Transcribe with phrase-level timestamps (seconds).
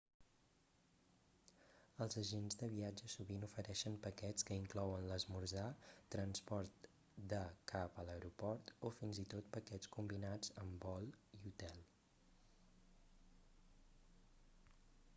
[2.05, 5.65] els agents de viatges sovint ofereixen paquets que inclouen l'esmorzar
[6.15, 6.89] transport
[7.35, 11.07] de/cap a l'aeroport o fins i tot paquets combinats amb vol
[11.41, 11.85] i hotel